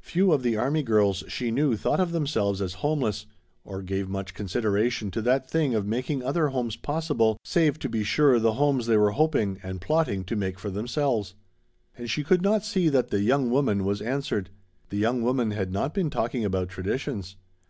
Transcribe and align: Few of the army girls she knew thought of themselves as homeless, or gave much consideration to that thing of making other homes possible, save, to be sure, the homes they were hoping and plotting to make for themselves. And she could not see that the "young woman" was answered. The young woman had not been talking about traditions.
Few 0.00 0.32
of 0.32 0.42
the 0.42 0.56
army 0.56 0.82
girls 0.82 1.24
she 1.28 1.50
knew 1.50 1.76
thought 1.76 2.00
of 2.00 2.10
themselves 2.10 2.62
as 2.62 2.72
homeless, 2.80 3.26
or 3.66 3.82
gave 3.82 4.08
much 4.08 4.32
consideration 4.32 5.10
to 5.10 5.20
that 5.20 5.50
thing 5.50 5.74
of 5.74 5.86
making 5.86 6.22
other 6.24 6.48
homes 6.48 6.74
possible, 6.74 7.36
save, 7.44 7.78
to 7.80 7.90
be 7.90 8.02
sure, 8.02 8.38
the 8.38 8.54
homes 8.54 8.86
they 8.86 8.96
were 8.96 9.10
hoping 9.10 9.60
and 9.62 9.82
plotting 9.82 10.24
to 10.24 10.36
make 10.36 10.58
for 10.58 10.70
themselves. 10.70 11.34
And 11.98 12.08
she 12.10 12.24
could 12.24 12.40
not 12.40 12.64
see 12.64 12.88
that 12.88 13.08
the 13.10 13.20
"young 13.20 13.50
woman" 13.50 13.84
was 13.84 14.00
answered. 14.00 14.48
The 14.88 14.96
young 14.96 15.20
woman 15.20 15.50
had 15.50 15.70
not 15.70 15.92
been 15.92 16.08
talking 16.08 16.46
about 16.46 16.70
traditions. 16.70 17.36